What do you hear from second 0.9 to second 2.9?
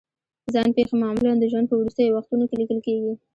معمولا د ژوند په وروستیو وختونو کې لیکل